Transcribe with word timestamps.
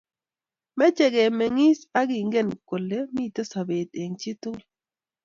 meche 0.77 1.05
kemengis 1.13 1.79
ak 1.99 2.07
kengen 2.11 2.47
kole 2.69 2.99
miten 3.15 3.45
sobet 3.51 3.89
eng 4.01 4.15
chii 4.19 4.37
tugul 4.41 4.63